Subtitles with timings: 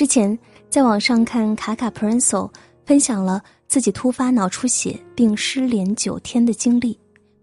[0.00, 0.38] 之前
[0.70, 2.50] 在网上看卡卡 Prince
[2.86, 6.98] 分享了自己突发脑出血并失联九天的经历，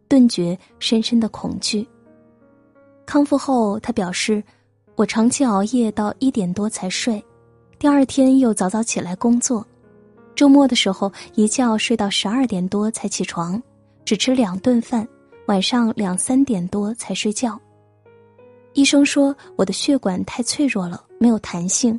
[0.07, 1.87] 顿觉深深的恐惧。
[3.05, 4.43] 康复后，他表示
[4.97, 7.23] ：“我长期熬夜到一点多才睡，
[7.77, 9.63] 第二天又早早起来工作，
[10.33, 13.61] 周末的时候一觉睡到十二点多才起床，
[14.03, 15.07] 只吃两顿饭，
[15.45, 17.55] 晚上两三点多才睡觉。
[18.73, 21.95] 医生说我的血管太脆弱了，没有弹性。”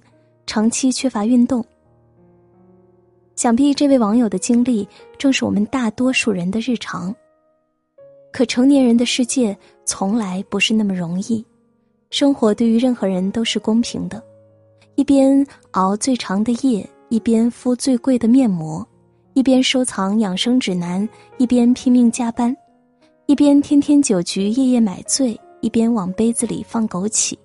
[0.48, 1.62] 长期缺乏运动，
[3.36, 4.88] 想必这位网友的经历
[5.18, 7.14] 正是我们大多数人的日常。
[8.32, 11.44] 可成年人的世界从来不是那么容易，
[12.08, 14.22] 生活对于任何人都是公平的。
[14.94, 18.84] 一边熬最长的夜，一边敷最贵的面膜，
[19.34, 22.56] 一边收藏养生指南，一边拼命加班，
[23.26, 27.36] 一边天天酒局夜夜买醉，一边往杯子里放枸杞。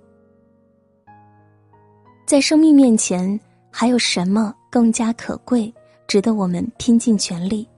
[2.34, 3.39] 在生命面前，
[3.70, 5.71] 还有什么更加可贵，
[6.07, 7.70] 值得我们拼尽全力？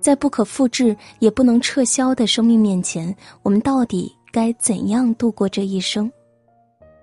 [0.00, 6.10] 在不可复制也不能撤销的生命面前，我们到底该怎样度过这一生？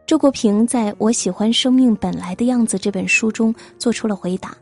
[0.08, 4.58] 周国平在我喜欢生命本来的样子这本书中做出了回答。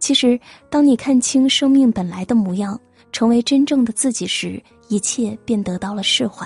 [0.00, 0.36] 其实，
[0.68, 2.76] 当你看清生命本来的模样，
[3.12, 6.44] 成为真正的自己时，一切便得到了释怀。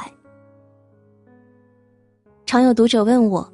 [2.45, 3.51] 常有读者问我，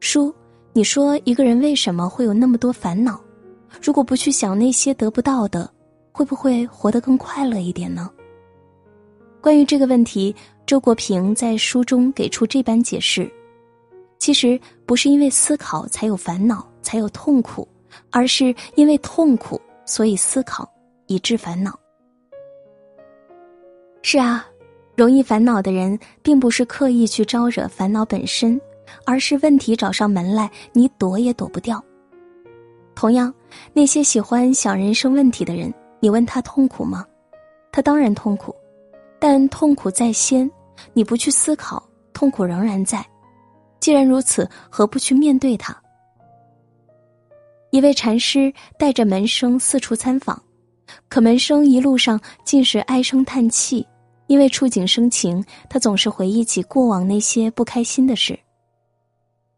[0.00, 0.34] 书。
[0.72, 3.20] 你说一个人为什么会有那么多烦恼？
[3.82, 5.68] 如果不去想那些得不到的，
[6.12, 8.08] 会不会活得更快乐一点呢？
[9.40, 10.34] 关于这个问题，
[10.66, 13.28] 周国平在书中给出这般解释：
[14.20, 17.66] 其实不是因为思考才有烦恼，才有痛苦，
[18.10, 20.70] 而是因为痛苦，所以思考，
[21.06, 21.76] 以致烦恼。
[24.02, 24.46] 是啊，
[24.94, 28.60] 容易烦恼的人，并不是刻意去招惹烦恼本身。
[29.04, 31.82] 而是问题找上门来，你躲也躲不掉。
[32.94, 33.32] 同样，
[33.72, 37.06] 那些喜欢想人生问题的人，你问他痛苦吗？
[37.72, 38.54] 他当然痛苦，
[39.18, 40.50] 但痛苦在先，
[40.92, 43.04] 你不去思考，痛苦仍然在。
[43.78, 45.74] 既然如此，何不去面对它？
[47.70, 50.42] 一位禅师带着门生四处参访，
[51.08, 53.86] 可门生一路上尽是唉声叹气，
[54.26, 58.38] 因为触景生情，他总是回忆起过往那些不开心的事。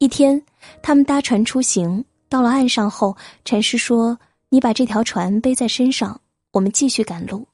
[0.03, 0.43] 一天，
[0.83, 4.19] 他们搭船出行，到了岸上后，禅师说
[4.51, 6.21] ：“你把这条船背在身上，
[6.51, 7.47] 我们继续赶路。”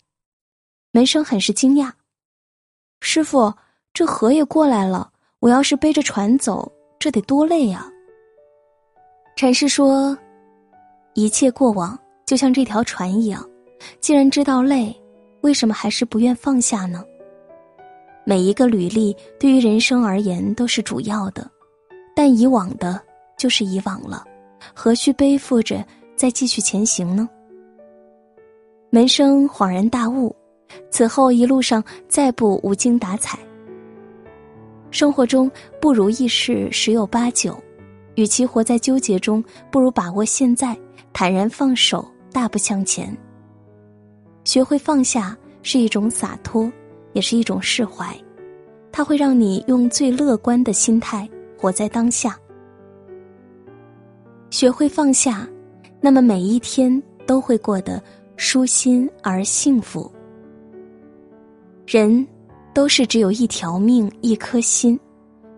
[0.91, 1.92] 门生很是惊讶
[3.03, 3.53] ：“师傅，
[3.92, 7.87] 这河也过来了，我要是背着船走，这得多累呀！”
[9.37, 10.16] 禅师说
[11.12, 13.47] ：“一切过往就像这条船一样，
[14.00, 14.98] 既然知道累，
[15.42, 17.04] 为什么还是不愿放下呢？
[18.25, 21.47] 每一个履历对于人生而言都是主要的。”
[22.19, 23.01] 但以往的，
[23.37, 24.25] 就是以往了，
[24.75, 25.87] 何须背负着
[26.17, 27.29] 再继续前行呢？
[28.91, 30.34] 门生恍然大悟，
[30.91, 33.39] 此后一路上再不无精打采。
[34.91, 35.49] 生活中
[35.81, 37.56] 不如意事十有八九，
[38.17, 39.41] 与其活在纠结中，
[39.71, 40.77] 不如把握现在，
[41.12, 43.17] 坦然放手，大步向前。
[44.43, 46.69] 学会放下是一种洒脱，
[47.12, 48.12] 也是一种释怀，
[48.91, 51.31] 它会让你用最乐观的心态。
[51.60, 52.38] 活在当下，
[54.48, 55.46] 学会放下，
[56.00, 58.00] 那么每一天都会过得
[58.36, 60.08] 舒心而幸福。
[61.84, 62.24] 人
[62.72, 64.98] 都是只有一条命，一颗心，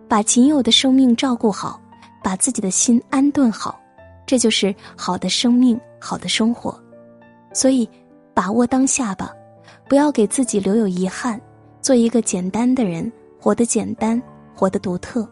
[0.07, 1.79] 把仅有的生命照顾好，
[2.23, 3.79] 把自己的心安顿好，
[4.25, 6.75] 这就是好的生命，好的生活。
[7.53, 7.87] 所以，
[8.33, 9.31] 把握当下吧，
[9.87, 11.39] 不要给自己留有遗憾，
[11.79, 14.19] 做一个简单的人，活得简单，
[14.55, 15.29] 活得独特。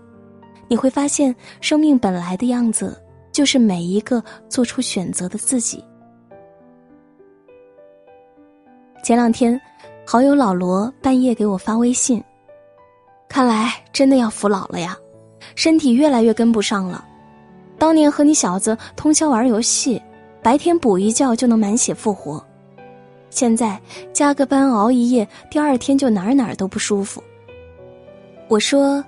[0.69, 2.96] 你会发现，生命本来的样子
[3.31, 5.84] 就是每一个做出选择的自己。
[9.03, 9.59] 前两天，
[10.06, 12.24] 好友老罗半夜给我发微信，
[13.27, 14.95] 看来真的要服老了呀，
[15.56, 17.04] 身体越来越跟不上了。
[17.80, 20.00] 当年和你小子通宵玩游戏，
[20.44, 22.45] 白天补一觉就能满血复活，
[23.31, 23.81] 现在
[24.13, 27.24] 加个班熬一夜，第二天就哪儿哪儿都不舒服。
[28.48, 29.04] 我说。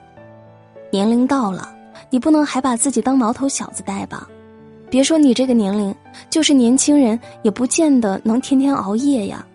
[0.91, 1.73] 年龄到了，
[2.09, 4.27] 你不能还把自己当毛头小子带吧？
[4.89, 5.95] 别说你这个年龄，
[6.29, 9.47] 就是年轻人也不见得能天天熬夜呀。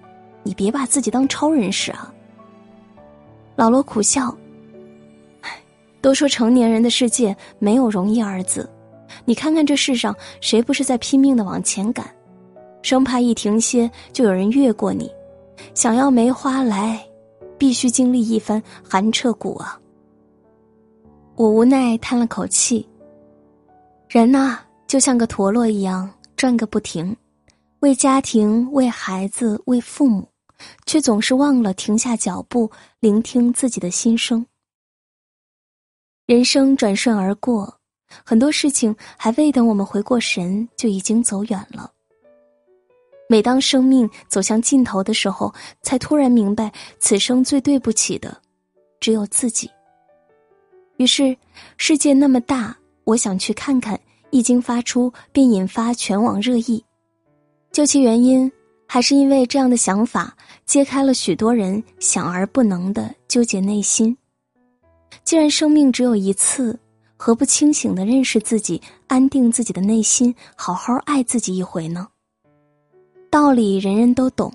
[0.43, 2.11] 你别把自己当超人使啊！
[3.55, 4.35] 老罗苦笑。
[6.01, 8.67] 都说成年人的世界没有容易二字，
[9.25, 12.09] 你看看这世上谁不是在拼命的往前赶，
[12.81, 15.11] 生怕一停歇就有人越过你。
[15.75, 17.05] 想要梅花来，
[17.59, 19.79] 必须经历一番寒彻骨啊！
[21.37, 22.87] 我无奈叹了口气。
[24.09, 27.15] 人呐，就像个陀螺一样转个不停，
[27.81, 30.27] 为家庭、为孩子、为父母，
[30.87, 34.45] 却总是忘了停下脚步，聆听自己的心声。
[36.25, 37.79] 人生转瞬而过，
[38.25, 41.93] 很多事情还未等我们回过神，就已经走远了。
[43.29, 45.53] 每当生命走向尽头的时候，
[45.83, 48.41] 才突然明白，此生最对不起的，
[49.01, 49.71] 只有自己。
[50.97, 51.37] 于是，
[51.77, 53.99] 世界那么大，我想去看看。
[54.31, 56.85] 一经发出，便引发全网热议。
[57.71, 58.51] 究其原因，
[58.87, 64.15] 还是因为这样的想法揭开了许多人想而不能的纠结内心。
[65.23, 66.79] 既然生命只有一次，
[67.17, 72.09] 何不清醒的认识自己，安定自己的内心，好好爱自己一回呢？
[73.31, 74.53] 道理人人都懂，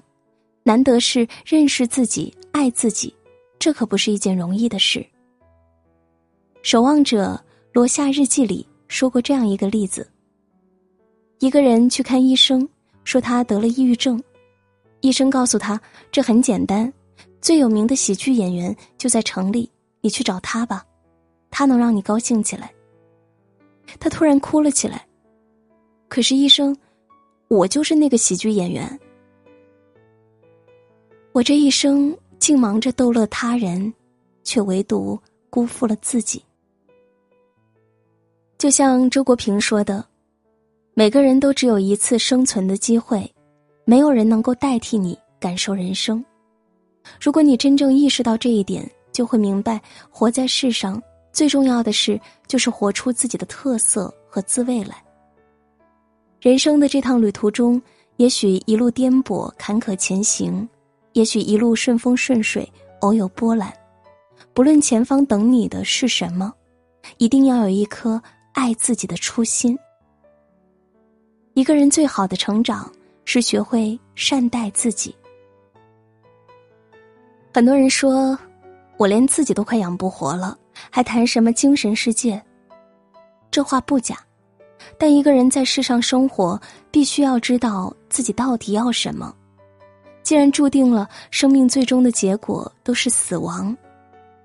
[0.63, 3.13] 难得是认识自己、爱自己，
[3.57, 5.03] 这可不是一件容易的事。
[6.63, 7.39] 守望者
[7.73, 10.07] 罗夏日记里说过这样一个例子：
[11.39, 12.67] 一个人去看医生，
[13.03, 14.21] 说他得了抑郁症，
[15.01, 15.79] 医生告诉他
[16.11, 16.91] 这很简单，
[17.41, 19.69] 最有名的喜剧演员就在城里，
[20.01, 20.85] 你去找他吧，
[21.49, 22.71] 他能让你高兴起来。
[23.99, 25.05] 他突然哭了起来。
[26.07, 26.75] 可是医生。
[27.47, 28.97] 我就是那个喜剧演员，
[31.33, 33.93] 我这一生竟忙着逗乐他人，
[34.41, 35.19] 却唯独
[35.49, 36.41] 辜负了自己。
[38.61, 40.05] 就像周国平说的
[40.93, 43.27] ：“每个人都只有一次生存的机会，
[43.85, 46.23] 没有人能够代替你感受人生。
[47.19, 49.81] 如果你真正意识到这一点，就会明白，
[50.11, 51.01] 活在世上
[51.33, 55.03] 最重要的事就是活出自己的特色和滋味来。”
[56.39, 57.81] 人生的这趟旅途中，
[58.17, 60.69] 也许一路颠簸坎坷前行，
[61.13, 63.73] 也许一路顺风顺水，偶有波澜。
[64.53, 66.53] 不论前方等你的是什么，
[67.17, 68.21] 一定要有一颗
[68.53, 69.77] 爱自己的初心。
[71.53, 72.91] 一个人最好的成长，
[73.25, 75.15] 是学会善待自己。
[77.53, 78.37] 很多人说，
[78.97, 80.57] 我连自己都快养不活了，
[80.89, 82.41] 还谈什么精神世界？
[83.49, 84.17] 这话不假。
[84.97, 86.59] 但一个人在世上生活，
[86.89, 89.35] 必须要知道自己到底要什么。
[90.23, 93.75] 既然注定了生命最终的结果都是死亡，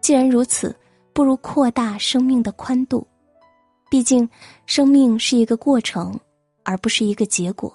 [0.00, 0.74] 既然如此，
[1.12, 3.06] 不如扩大生命的宽度。
[3.88, 4.28] 毕竟，
[4.66, 6.18] 生命是一个过程，
[6.64, 7.72] 而不是一个结果。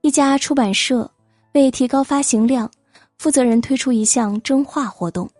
[0.00, 1.08] 一家出版社
[1.52, 2.70] 为提高发行量，
[3.18, 5.30] 负责人推出一项征画活动。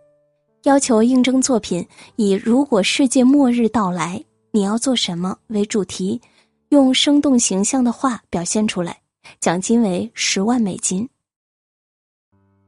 [0.63, 6.21] 要求应征作品以“如果世界末日到来，你要做什么”为主题，
[6.69, 8.95] 用生动形象的画表现出来，
[9.39, 11.09] 奖金为十万美金。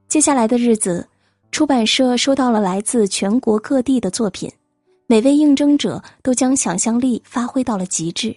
[0.07, 1.07] 接下来的日子，
[1.51, 4.51] 出版社收到了来自全国各地的作品，
[5.07, 8.35] 每位应征者都将想象力发挥到了极致。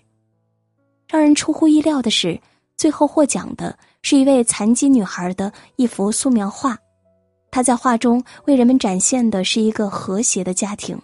[1.08, 2.38] 让人出乎意料的是，
[2.76, 6.76] 最后获奖的是一位残疾女孩的一幅素描画。
[7.50, 11.00] 他在画中为人们展现的是一个和谐的家庭。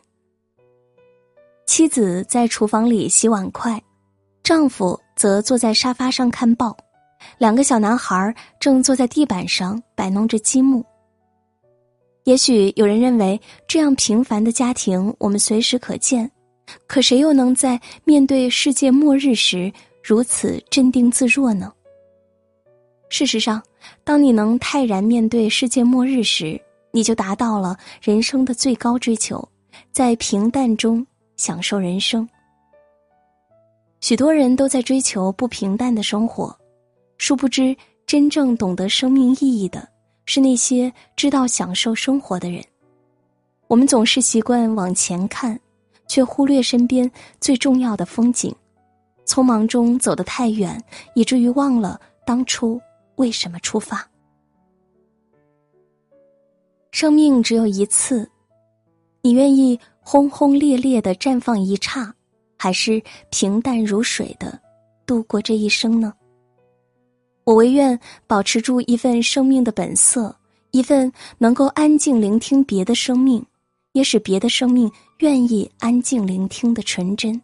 [1.65, 3.81] 妻子在厨房里洗碗筷，
[4.43, 6.77] 丈夫则坐在沙发上看报，
[7.39, 10.85] 两个小男孩正坐在地板上摆弄着积木。
[12.25, 16.31] 也许有人认为这样平凡的家庭我们随时可见，
[16.87, 21.73] 可谁又能在面对世界末日时如此镇定自若呢？
[23.09, 23.63] 事实上。
[24.05, 26.61] 当你能泰然面对世界末日时，
[26.93, 29.47] 你就达到了人生的最高追求，
[29.91, 31.05] 在平淡中
[31.37, 32.29] 享受人生。
[34.01, 36.57] 许多人都在追求不平淡的生活，
[37.19, 39.89] 殊不知真正懂得生命意义的
[40.25, 42.63] 是那些知道享受生活的人。
[43.69, 45.59] 我们总是习惯往前看，
[46.07, 47.11] 却忽略身边
[47.41, 48.55] 最重要的风景，
[49.27, 50.83] 匆忙中走得太远，
[51.15, 52.81] 以至于忘了当初。
[53.17, 54.07] 为什么出发？
[56.91, 58.29] 生命只有一次，
[59.21, 62.13] 你愿意轰轰烈烈的绽放一刹，
[62.59, 64.59] 还是平淡如水的
[65.07, 66.13] 度过这一生呢？
[67.45, 70.35] 我唯愿保持住一份生命的本色，
[70.71, 73.45] 一份能够安静聆听别的生命，
[73.93, 77.41] 也使别的生命愿意安静聆听的纯真。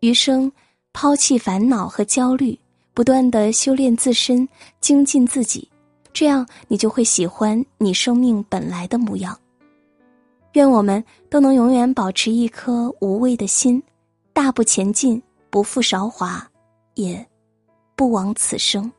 [0.00, 0.50] 余生，
[0.92, 2.58] 抛弃烦恼和焦虑。
[2.96, 4.48] 不断的修炼自身，
[4.80, 5.68] 精进自己，
[6.12, 9.36] 这样你就会喜欢你生命本来的模样。
[10.52, 13.82] 愿我们都能永远保持一颗无畏的心，
[14.32, 16.48] 大步前进，不负韶华，
[16.94, 17.26] 也
[17.96, 18.92] 不枉此生。